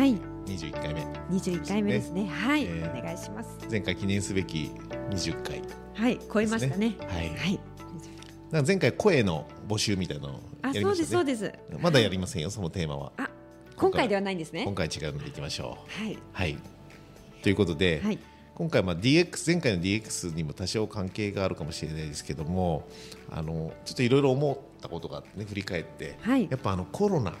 [0.00, 0.18] はい。
[0.46, 1.02] 21回目。
[1.30, 2.26] 21回目ですね。
[2.26, 3.58] はい、えーお願いします。
[3.70, 4.70] 前回記念すべき
[5.10, 5.60] 20回。
[5.92, 6.18] はい。
[6.32, 6.96] 超えましたね。
[7.06, 7.60] はい、はい。
[8.50, 11.06] なんか前回声の募集みたいなのをあやりましたね。
[11.10, 11.78] そうですそうです。
[11.82, 13.12] まだやりませんよそのテーマは。
[13.18, 13.28] あ
[13.76, 14.64] 今回ではないんですね。
[14.64, 16.56] 今回違うのでいきましょはい、うはい。
[17.42, 18.18] ということで、はい、
[18.54, 22.88] 今回まあ DX 前回の DX にも多少関係があるかもしれないですけども
[23.30, 26.48] あのちょっといろいろ思ったことがあってね振り返って、はい。
[26.50, 27.34] やっぱあのコロナ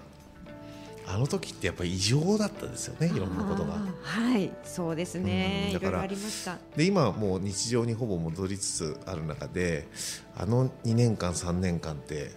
[1.12, 3.78] あの時ってやっぱり異常だったですよねいろんなことが。
[4.02, 5.64] はいそうですね。
[5.68, 6.58] うんだからいろいろありました。
[6.76, 9.88] で今はもう日常にほぼ戻りつつある中で
[10.36, 12.30] あの2年間3年間って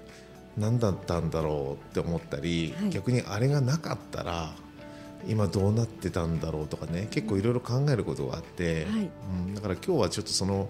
[0.57, 2.89] 何だったんだろうって思ったり、はい。
[2.89, 4.53] 逆にあれがなかったら
[5.27, 9.09] 今どうなってたんだろうとかね結構いろいろ考えることがあって、はい。
[9.47, 10.69] うん、だから今日はちょっとその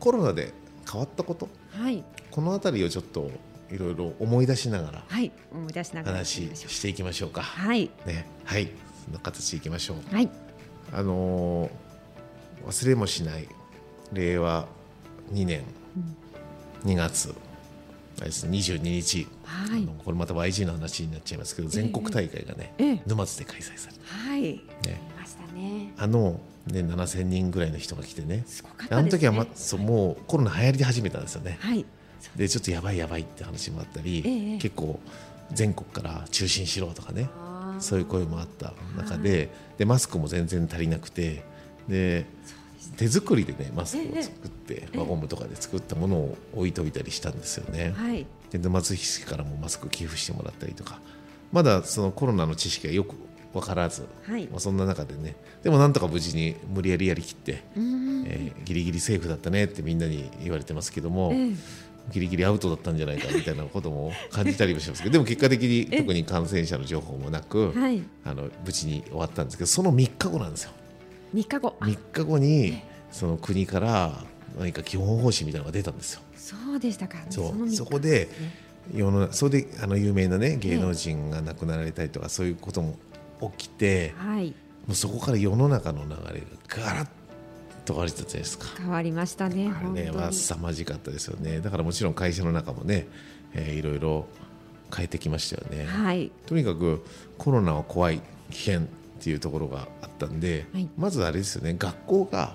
[0.00, 0.52] コロナで
[0.90, 2.04] 変わったことはい。
[2.30, 3.30] この辺りをちょっと
[3.72, 7.42] いろいろ思い出しながらはい思い出しながら話していきましょうか。
[7.42, 7.90] はい。
[8.06, 8.68] ね、はい。
[9.04, 10.14] そんな形でいきましょう。
[10.14, 10.28] はい。
[10.92, 11.70] あのー
[12.66, 13.48] 忘れもしない
[14.12, 14.66] 令和
[15.32, 15.62] 2年
[16.84, 17.34] 2月、
[18.18, 19.88] あれですね22日、はい。
[20.04, 23.02] これまた YG の話になっちゃいますけど全国大会がね、ええ。
[23.06, 24.42] 沼津で開催されはい。
[24.42, 24.60] ね、
[25.18, 25.92] ましたね。
[25.96, 28.36] あの、ね、7000人ぐらいの人が来てね。
[28.36, 28.44] ね。
[28.90, 31.58] あの時は、ま、そうもうコロナ流行り始めたんですよね。
[31.60, 31.84] はい
[32.36, 35.00] でちょっとやばいやばいって話もあったり、ええ結構
[35.52, 37.28] 全国から中心しろとかね
[37.78, 41.42] そういう声もあった中で,、でマスクも全然足りなくて
[41.88, 42.24] で
[42.96, 47.92] 手作りでねマスクを作って、輪ゴムとかで作ったものを置いておいたりしたんですよね。
[47.96, 48.26] はい。
[48.50, 51.00] で沼津市からもマスク寄付してもらったりとか。
[51.52, 53.14] まだそのコロナの知識がよく
[53.52, 54.46] 分からず、はい。
[54.48, 55.36] まあ、そんな中でね。
[55.62, 58.24] でもなんとか無事に無理やりやりきって、うん。
[58.26, 61.52] えーギリギリセーフだったねってみんなに言われてますけども、ええ
[62.10, 68.02] ギリギリアウトだったんじゃないかみたいなことも感じたりもしますけどでも結果的に特に感染者の情報もなく、はい。
[68.24, 70.72] あの無事に終わったんですけどその3日後なんですよ。
[71.32, 71.76] 三日後。
[71.80, 71.84] あ。
[71.84, 74.24] 3日後にその国から
[74.58, 76.20] 何か基本方針みたいなのが出たんですよ。
[76.36, 77.18] そうでしたか。
[77.30, 77.70] そう。
[77.70, 78.28] そこで
[78.94, 82.98] 世の中それであの有名なね芸能人が亡くなられたりとかそういうことも
[83.56, 84.54] 起きてはい。
[84.86, 87.08] もうそこから世の中の流れがガラッ
[87.84, 88.66] と変わりたじゃないですか。
[88.78, 90.10] 変わりましたねあれね。
[90.10, 91.60] は凄まじかったですよね。
[91.60, 93.06] だからもちろん会社の中もね、
[93.54, 94.26] えーいろいろ
[94.94, 96.30] 変えてきましたよね、はい。
[96.46, 97.04] とにかく
[97.38, 98.20] コロナは怖い
[98.50, 98.84] 危険っ
[99.20, 100.88] ていうところがあったんで、はい。
[100.96, 101.74] まずあれですよね。
[101.78, 102.54] 学校が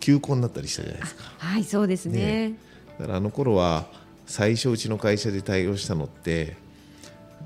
[0.00, 1.22] 休校になったりしたじゃないですか。
[1.38, 2.48] はいそうですね。
[2.50, 2.54] ね。
[2.98, 3.86] だからあの頃は
[4.26, 6.56] 最初うちの会社で対応したのって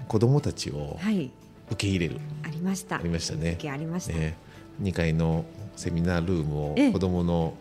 [0.09, 1.31] 子どもたちをはい。
[1.69, 2.95] 受け入れる、ありました。
[2.95, 3.57] ありましたね。
[3.59, 4.13] 時ありました。
[4.13, 4.37] ね、
[4.81, 5.45] 2階の
[5.77, 6.93] セミナールームをええ。
[6.93, 7.55] 子どもの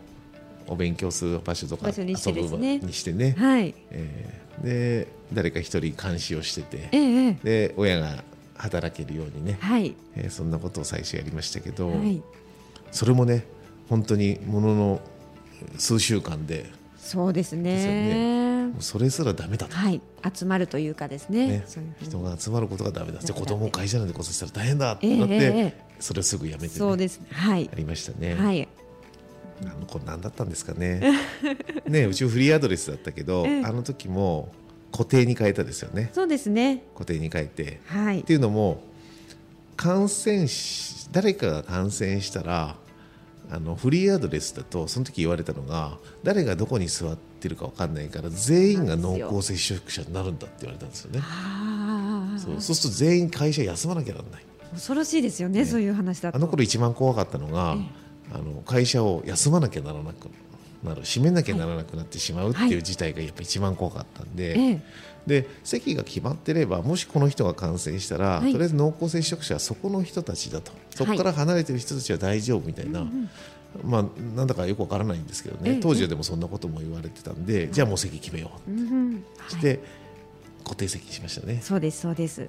[0.66, 3.34] お勉強する場所とか遊ぶにしてね。
[3.38, 3.74] はい。
[3.90, 8.24] えーで誰か一人監視をしててえで親が
[8.56, 9.94] 働けるようにね、はい。
[10.16, 12.22] えーそんなことを最初やりましたけど、はい。
[12.90, 13.44] それもね
[13.88, 15.00] 本当にものの
[15.78, 16.66] 数週間で。
[16.98, 17.92] そうですですよ
[18.66, 20.00] ねそれすらダメだと、はい。
[20.34, 21.48] 集まるというかですね。
[21.48, 21.66] ね。
[22.00, 23.20] 人が集まることがダメだ。
[23.20, 25.42] じ子供を会社なんでこそしたら大変だってええなって、ええ。
[25.42, 27.20] えそれをすぐやめて、ね、そうです。
[27.30, 27.70] はい。
[27.72, 28.34] ありましたね。
[28.34, 28.68] はい。
[29.62, 31.00] あの子何だったんですかね。
[31.88, 33.64] ねうちフリーアドレスだったけど、ええ。
[33.64, 34.52] あの時も
[34.92, 36.10] 固定に変えたですよね。
[36.12, 36.82] そうですね。
[36.94, 37.80] 固定に変えて。
[37.86, 38.20] はい。
[38.20, 38.82] っていうのも
[39.76, 42.76] 感染し誰かが感染したら
[43.50, 51.20] あのフリーアドレスだとその時言われたのが誰がどこに座ってるか分かんないから全員が濃厚接触者になるんだって言われたんですよね。
[52.38, 54.44] そうそうすると全員会社休まなきゃならない。
[54.72, 56.36] 恐ろしいですよねそういう話だと。
[56.36, 57.76] あの頃一番怖かったのが、
[58.32, 60.28] あの会社を休まなきゃならなく
[60.84, 61.02] なる。
[61.02, 64.82] 閉めなきゃならなくなってしまうっていう事態がやっぱ一番怖かったんで、ええ。
[65.26, 68.52] で席が決まってればもしこの人が感染したら、はい。
[68.52, 70.72] とりあえず濃厚接触者はそこの人たちだと。
[70.94, 73.06] そこから離れてる人たちは大丈夫みたいな、
[73.84, 74.04] まあ、
[74.36, 75.80] なんだかよくわからないんですけどね、ええ。
[75.80, 79.12] 当時はでもそんなことも言われてたんで、じゃあもう席決めよう、うんうん。
[79.38, 79.80] はいして
[80.64, 81.60] 固定席にしましたね。
[81.62, 82.48] そうですそうです。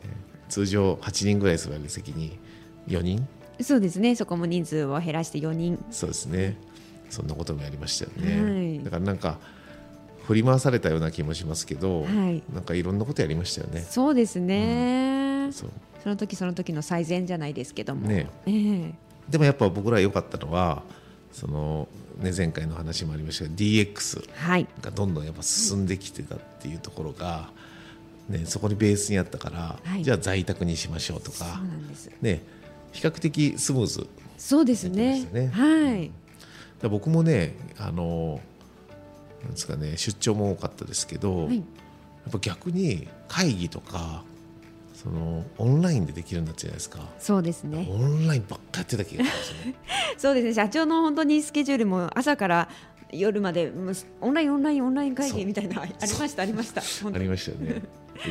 [0.49, 2.39] 通常8人ぐらい座る席に
[2.87, 3.27] 4人？
[3.61, 4.15] そうですね。
[4.15, 5.77] そこも人数を減らして4人。
[5.91, 6.57] そうですね。
[7.11, 8.83] そんなこともやりましたよね、はい。
[8.83, 9.37] だからなんか
[10.23, 12.41] 振り回されたような気もしますけど、はい。
[12.51, 13.81] なんかいろんなことやりましたよね。
[13.81, 15.69] そうですね、そう。
[16.01, 18.27] その時その時の最善じゃないですけども、ね。
[18.47, 18.51] え
[18.87, 18.93] え。
[19.29, 20.81] でもやっぱ僕ら良かったのは
[21.37, 21.87] その、
[22.19, 24.67] ね、前回の話もありましたが DX はい。
[24.81, 27.51] がどんどんやっぱ進んできてたっていうところが、
[28.27, 30.03] ね、そこにベースにあったから、はい。
[30.03, 31.61] じゃあ在宅にしましょうとか、
[32.23, 32.41] ね、
[32.91, 34.07] 比較的スムーズ
[34.39, 35.51] そうですね。
[35.53, 36.11] はい。
[36.81, 38.41] だ僕もねあの
[39.43, 41.57] なんですかね出張も多かったですけど、はい。
[41.57, 41.61] や
[42.29, 44.23] っぱ逆に会議とか
[44.97, 46.99] そのオンラインでできるようになったじゃないですか。
[47.19, 47.87] そうですね。
[47.87, 49.75] オンラインばっかやってた気がしますね。
[50.17, 50.53] そうですね。
[50.55, 52.67] 社長の本当にスケジュールも朝から
[53.11, 53.71] 夜まで
[54.21, 56.81] オンラインオンラインオンライン会議みたいなありましたありました。
[56.81, 57.83] ありましたよね。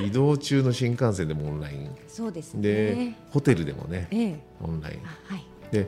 [0.05, 1.91] 移動中の新幹線でもオンライン。
[2.09, 2.63] そうですね。
[2.63, 4.41] でホテルでもねええ。
[4.61, 5.01] オンライン。
[5.05, 5.45] あはい。
[5.71, 5.87] で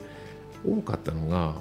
[0.64, 1.56] 多かったのが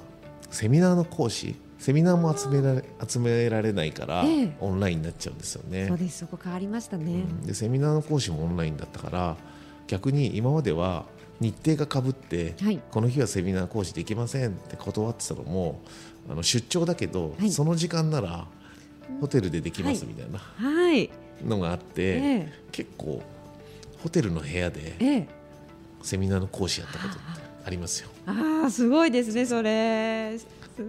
[0.48, 4.56] セミナーの講師セミナーも集められ集められないから、ええ。
[4.60, 5.86] オンラインになっちゃうんですよね。
[5.86, 7.42] そうですそこ変わりましたね、うん。
[7.42, 9.36] でセミナーの講師もオンラインだったから
[9.86, 11.06] 逆に今までは
[11.40, 12.80] 日程がかぶって、はい。
[12.90, 15.80] この日はセミナー講師できませんって断ってたのも
[16.28, 17.50] あの出張だけど、はい。
[17.50, 18.46] その時間なら
[19.20, 20.14] ホテルでできますはい。
[20.14, 21.10] みたいなはい。
[21.46, 22.52] のがあって、ええ。
[22.72, 23.22] 結構
[24.02, 25.28] ホテルの部屋でええ。
[26.02, 27.20] セミナーの講師やったことって
[27.64, 28.08] ありますよ。
[28.26, 30.38] ああすごいですねそれ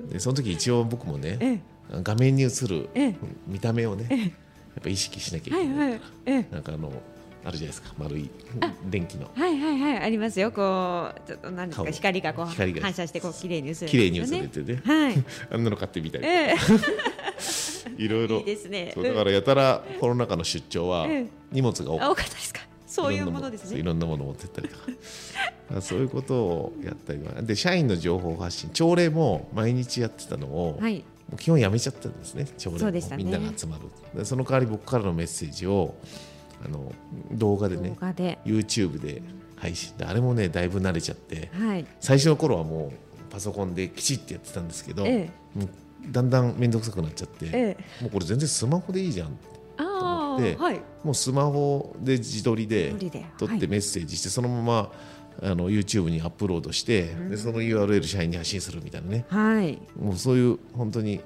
[0.09, 1.59] でその時一応僕もねええ。
[2.03, 3.15] 画面に映るええ。
[3.47, 4.19] 見た目をねええ。
[4.19, 4.31] やっ
[4.83, 5.89] ぱ意識しなきゃいはいけない。
[5.91, 6.45] はいええ。
[6.51, 6.91] なんかあの
[7.45, 7.93] あるじゃないですか。
[7.97, 8.29] 丸い
[8.89, 9.29] 電気の。
[9.33, 9.97] はいはいはい。
[10.03, 10.51] ありますよ。
[10.51, 11.91] こうちょっと何ですか顔。
[11.93, 12.81] 光がこう光が。
[12.81, 14.81] 反射してこう綺麗に映る綺麗に映れてね。
[14.83, 15.15] はい。
[15.51, 16.53] あんなの買ってみたりえ
[17.97, 18.35] いろいろ。
[18.37, 18.93] えいいですね。
[18.95, 21.25] だからやたらコロナ禍の出張はええ。
[21.51, 22.58] 荷物が多かったですか？
[22.89, 23.79] そういうものですね。
[23.79, 24.83] いろんなもの持ってったりとか。
[25.81, 28.71] そういうことをやったりはで社員の情報発信。
[28.71, 30.97] 朝礼も毎日やってたのを、はい。
[31.29, 32.47] もう基本やめちゃったんですね。
[32.57, 32.91] 朝礼も。
[32.91, 33.01] ね。
[33.17, 33.83] みんなが集まる。
[34.17, 35.93] でその代わり僕からのメッセージを
[36.65, 36.91] あの
[37.31, 38.39] 動画で動ね画で。
[38.43, 39.21] YouTube で
[39.55, 39.95] 配信。
[39.97, 41.51] であれもねだいぶ慣れちゃって。
[41.53, 41.85] はい。
[41.99, 45.69] 最初の頃はもうパソコンできちってやってたんですけど、えもう
[46.11, 48.03] だんだん面倒くさくなっちゃって、ええ。
[48.03, 49.58] もうこれ全然スマホでいいじゃんあであ
[50.59, 50.81] はい。
[51.03, 52.93] もうスマホで自撮りで
[53.37, 53.59] 撮っはい。
[53.59, 54.91] てメッセージしてそのまま
[55.41, 59.25] あの YouTube にアップロードしてでその URL 社員に発信するみたいなね。
[59.29, 59.79] はい。
[59.99, 61.21] もうそういう本当に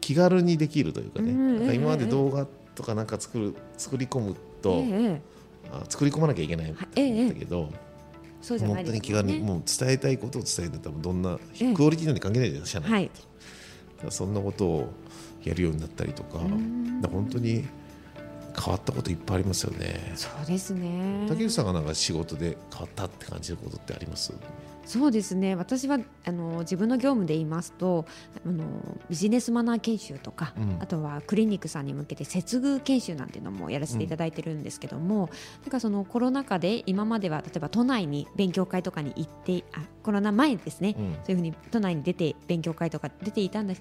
[0.00, 5.20] 気軽にできるというかねうん今までええ動画とかなんか作る作り込むえとえ
[5.70, 7.68] あ作り込まなきゃいけないんだええけど
[8.40, 9.28] そうじゃな本当にいですよね。
[9.32, 11.74] 気軽にもう伝えたいことを伝えると多分どんなええ。
[11.74, 13.10] クオリティなんて関係ないじゃないですか社内はい。
[14.08, 14.92] そんなことを
[15.44, 16.48] やるようになったりとかだか
[17.02, 17.66] ら本当に
[18.58, 20.12] 変わったこといっぱいありますよね。
[20.16, 21.26] そうですね。
[21.28, 24.32] 竹内さんがなんか仕事で変わったって感じることってあります？
[24.86, 25.54] そうですね。
[25.54, 28.06] 私はあの自分の業務で言いますと
[28.44, 28.64] あの
[29.08, 30.76] ビジネスマナー研修とか、うん。
[30.80, 35.30] あとはクリニックさんに向けて接遇研修なんていうのもやらせていただいてるんですけども、
[35.62, 41.12] なんかそのコロナ禍で今までは例えば都内に勉強会とかに行ってあコロナ前ですね、うん。
[41.24, 43.74] そういうふうに都内に出て勉強会とか出ていたんだ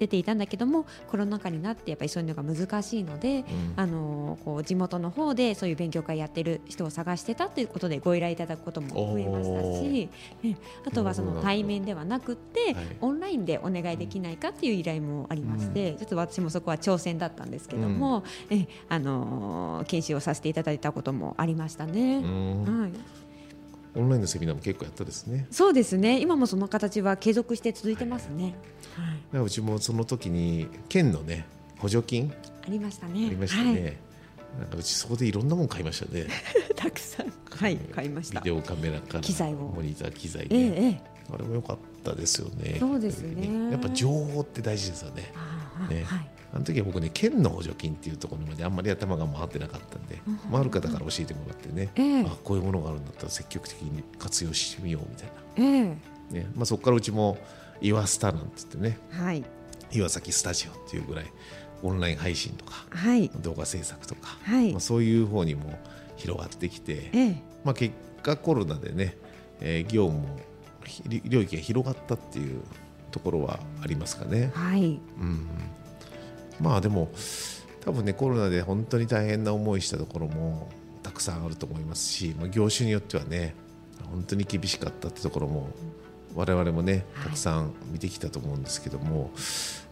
[0.00, 3.44] 出ていたんだけどもコロナ禍になってやっぱりそういうのが難しいので、うん。
[3.76, 10.08] あのこう地元の方でそういう勉強会やってる人を探してたということでご依頼いただくことも増えましたし、
[10.44, 10.54] え
[10.86, 12.86] あとはその対面ではなくって、はい。
[13.00, 22.18] オンラインでお願いできないかっていう依頼もありまして、ちょっと私もそこは挑戦だったんですけども、えあの研修をさせていただいたこともありましたね。
[22.18, 22.80] うん。
[22.80, 22.92] はい、
[23.94, 25.46] オンラインのセミナーも結構やったですね。
[25.50, 28.44] そうですね今もその形は継続して続いてますね。
[28.44, 31.46] はいだからうちもその時に県のね
[31.78, 32.32] 補助金
[32.66, 33.26] ありましたね。
[33.26, 33.98] ありましたね。
[34.58, 36.22] なんかうちそこでいろんなもん買いましたね。
[36.22, 36.28] はい、
[36.74, 38.40] たくさん、はい、買いました。
[38.40, 42.76] ビデオカメラから機材をモニター機材ええね、ええ、あれも良かったですよね。
[42.78, 45.32] そうですねやっぱ情報って大事ですよね。
[45.88, 46.30] ねはい。
[46.52, 52.22] あの時は僕ね県の補助金っていうところまであんまり頭が回ってなかったんで、まあ、ある方から教えてもらってね、ええ。
[52.22, 55.96] あこういうものがあるんだったら積極的に活用してみようみたいな、え
[56.32, 57.38] え、ねまあ、そこからうちも
[57.80, 59.44] 岩スタなんて言ってねはい、
[59.92, 61.26] 岩崎スタジオっていうぐらい
[61.82, 64.72] オンライン配信とかはい、動画制作とか、はい。
[64.72, 65.78] まあ、そういう方にも
[66.16, 69.16] 広がってきて、ええ、まあ、結果コロナでね、
[69.60, 70.38] えー業務も
[70.84, 72.62] ひ領域が広がったっていう
[73.10, 74.50] ところはありますかね。
[74.54, 75.46] はい、うん、
[76.60, 77.10] まあでも
[77.80, 80.68] 多分ねコロナで本当に大変な思いしたところも
[81.02, 83.54] たくさんあると思いますし、まあ、業種によってはね
[84.10, 85.70] 本当に厳しかったってところも
[86.34, 87.24] 我々もねはい。
[87.24, 89.30] たくさん見てきたと思うんですけども、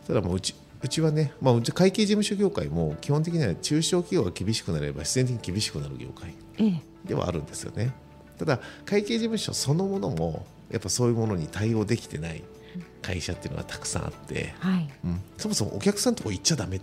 [0.06, 7.92] ただもううちうちはね、まあ、うち会計事務所業界も基本的には中小企業が厳しくなれば必然的に厳しくなる業界ええ、ではあるんですよね。
[8.38, 12.44] ただ会計事務所そのものもやっぱそういうものに対応できてない
[13.02, 14.88] 会社っていうのがたくさんあって、はい。
[15.04, 16.80] うん、そもそもお客さんのとこ行っちゃダメ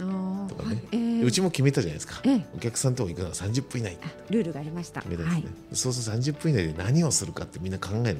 [0.00, 0.68] ああ、とかね。
[0.68, 2.46] はい、ええ、えうちも決めたじゃないですか、ええ。
[2.54, 3.96] お客さんとこ行くのは30分以内。
[4.02, 5.02] あルールがありました。
[5.02, 5.76] 決めたんですね、はい。
[5.76, 8.18] そうすると30分以内で何をするかってみんな考える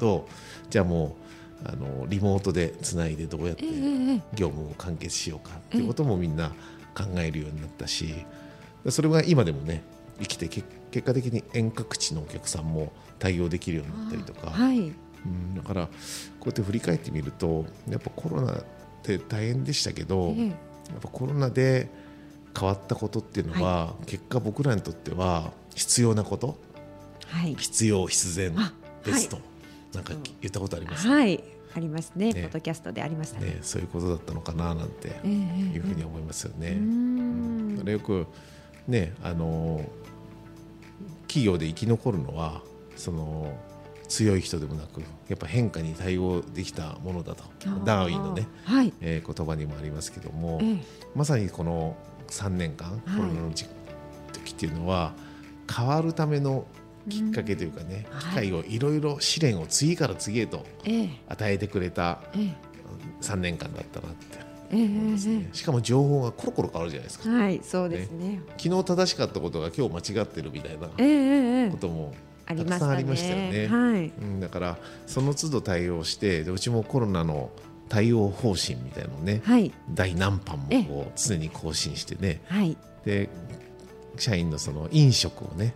[0.00, 0.28] と
[0.70, 1.16] じゃあも
[1.64, 6.50] うあのリモートでつないでどうやってええええ業務を完結しようかっていうこともみんな
[6.94, 8.14] 考えるようになったし
[8.88, 9.82] それが今でもね
[10.20, 14.92] 生きてけ結果的に遠隔地のお客さんも対応できるようになったりとか、はい
[15.24, 15.90] うん、だからこ
[16.46, 18.64] うやって振り返ってみるとやっぱコロナっ
[19.02, 20.46] て大変でしたけど、ええ。
[20.48, 20.54] や
[20.98, 21.88] っぱコロナで
[22.58, 26.58] 変わったことっていうのは、結果僕らにとっては必要なこと
[27.26, 27.54] はい。
[27.54, 28.72] 必要必然あ
[29.04, 29.42] ベスト、は
[29.94, 31.42] なんか言ったことあります、はい。
[31.74, 32.32] ありますね。
[32.32, 32.42] ね。
[32.42, 35.76] ポッドキャストでありましたねね、そういうことだったのかななんてええええ。
[35.76, 36.68] いうふうに思いますよね。
[36.68, 37.76] うーん。
[37.76, 38.26] だからよく
[38.86, 39.84] ねあの
[41.28, 42.62] 企業で生き残るのは
[42.96, 43.52] その
[44.08, 47.44] 強い人でもなくやっぱ変化に対応できたものだと。
[47.84, 48.92] ダーウィンのね、はい。
[49.00, 50.76] えー言葉にもありますけども、ええ。
[51.14, 51.96] まさにこの
[52.28, 53.00] 3年間、はい。
[53.16, 53.66] コロナの時
[54.32, 55.12] 時っていうのは
[55.74, 56.66] 変わるための
[57.08, 58.18] きっかけというかね、うん。
[58.20, 61.10] 機会をいろいろ試練を次から次へとええ。
[61.28, 62.54] 与えてくれたええ。
[63.20, 64.38] 3年間だったなって
[64.70, 67.30] ええ思いますね、しかも情報がコロコロ変わるじゃないですか。
[67.30, 68.42] はいそうですね。
[68.58, 70.88] 昨日正しかったことが今日間違ってるみたいな
[71.70, 72.14] ことも
[72.48, 72.70] ありましたね。
[72.70, 73.66] たくさんありましたよね。
[73.66, 74.12] はい。
[74.20, 77.50] うん、だからその都度対応してでうちもコロナの
[77.88, 79.72] 対応方針みたいなのをねはい。
[79.90, 82.40] 第何版もええこう常に更新してね。
[82.46, 82.76] はい。
[83.04, 83.28] で
[84.16, 85.74] 社員のその飲食をね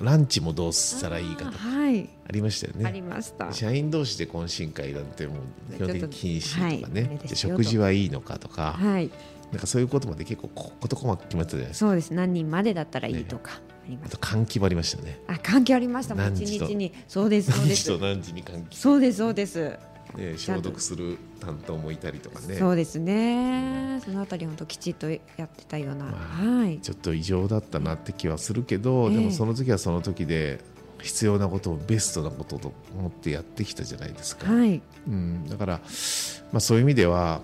[0.00, 3.08] ランチもどうしたらいいかとかありましたよありね。
[3.08, 3.52] ました。
[3.52, 5.34] 社員同士で懇親会なんても
[5.70, 9.10] う基本的に禁止とかね、ですよで食事はいいのかとか、はい。
[9.50, 11.86] なんかそういうことまで結構ここと細かく決まってたじゃないですか。
[11.86, 12.14] そうです。
[12.14, 13.52] 何人までだったらいいとか。
[13.54, 15.20] ありまあとした換気もありましたね。
[15.26, 16.14] あ関係ありました。
[16.28, 16.92] 一日に。
[17.06, 17.90] そうですそうです。
[17.90, 18.78] 何時と何時に換気。
[18.78, 19.78] そうですそうです。
[20.16, 22.56] ね、消毒する担当もいたりとかね。
[22.56, 24.00] そうですね。
[24.04, 26.06] そのあたり本当きちっとやってたような。
[26.06, 26.78] まはい。
[26.78, 29.16] ちょっと異常だったなって気はするけど、ええ。
[29.16, 30.60] でもその時はその時で
[31.02, 34.80] 必要なことをベストなことと思ってやってきたじゃないですか、はい。
[35.06, 35.80] うん、だから、
[36.52, 37.40] まあ、そういう意味では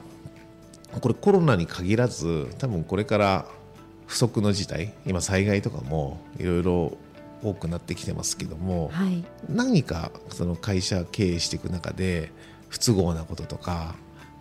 [1.00, 3.46] これコロナに限らず多分これから
[4.06, 6.98] 不測の事態今災害とかもいろいろ
[7.42, 9.24] 多くなってきてますけどもはい。
[9.48, 12.32] 何かその会社経営していく中で
[12.68, 13.94] 不都合なこととか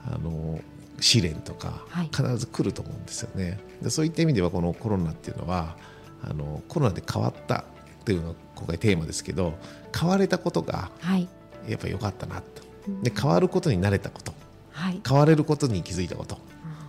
[0.05, 0.59] あの
[0.99, 2.05] 試練とかはい。
[2.05, 3.59] 必ず来ると思うんですよね。
[3.81, 5.75] でそういった意味ではこのコロナっていうのは
[6.23, 7.65] あのコロナで変わった
[8.01, 9.53] っていうのが今回テーマですけど
[9.97, 11.27] 変われたことがはい。
[11.67, 12.63] やっぱ良かったなと。
[13.01, 14.33] で変わることに慣れたこと。
[14.71, 15.01] はい。
[15.07, 16.39] 変われることに気づいたこと、あ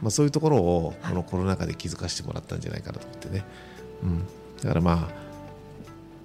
[0.04, 3.42] まあ、そういうところをこのコロナ禍で気づかせてもらったんじゃないかなと思ってね、
[4.02, 4.26] うん、
[4.62, 5.14] だからまあ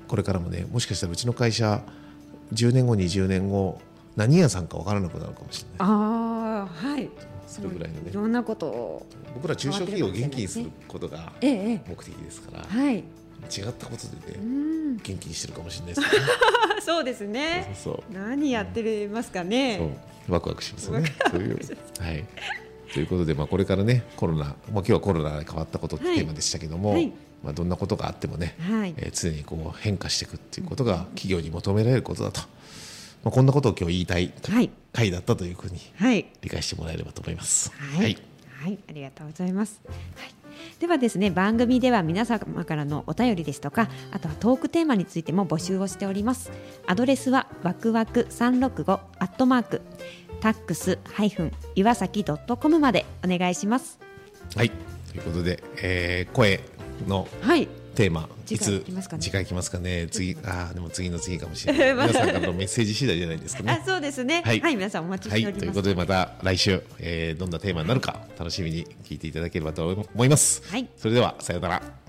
[0.09, 1.81] これからもねもしかしたらうちの会社
[2.53, 3.79] 10年後20年後
[4.17, 5.77] 何屋さんか分からなくなるかもしれない。
[5.79, 7.09] あーはい。
[7.47, 8.11] それぐらいのね。
[8.11, 12.95] いろんなことを僕ら中小企業を元気にすることが目的ですからえはい。
[12.97, 13.03] 違っ
[13.71, 14.97] たことでうねん。
[14.97, 16.07] 元気にしてるかもしれないですね。
[16.85, 17.71] そうですね。
[17.81, 21.15] そうそう何やってますかそうねワクワクしますよね。
[21.31, 21.59] そういう。
[21.99, 22.25] はい。
[22.93, 27.11] ということで、まあ、これからね、コロナ、まあ、今日はコロナで変わったことってはいテーマでしたけども、はい。
[27.43, 28.93] まあ、どんなことがあってもね、はい。
[28.97, 32.41] えー常にこう変化していくっていうことが企業に求められることだと、
[33.23, 34.69] まあ、こんなことを今日言いたいはい。
[34.91, 36.25] 回だったというふうにはい。
[36.41, 37.71] 理解してもらえればと思います。
[37.71, 38.17] はい、
[38.61, 39.81] はい、ありがとうございます。
[39.85, 40.33] はい、
[40.79, 46.51] ではですね、番組では皆様からのお便りですとか、あとはトークテーマについても募集をしております。
[46.87, 49.81] アドレスはわくわく三六五アットマーク
[50.41, 53.99] タックスハイフン岩崎ドットコムまでお願いします。
[54.55, 56.61] はい、ということで、えー声
[57.07, 58.83] のはい、テーマ、いつ
[59.19, 60.07] 次回来ますかね？
[60.11, 62.07] 次、 ああ、でも次の次かもしれない。
[62.07, 63.85] 皆さんからのメッセージ次第じゃないですかねあ、。
[63.85, 64.41] そうですね。
[64.45, 65.59] ははいい、皆さんお待ちはい、しております。
[65.61, 70.61] ということでまた来週、えーどんなテーマになるか楽しみに聞いていただければと思います。
[70.67, 72.08] はいそれではさようなら。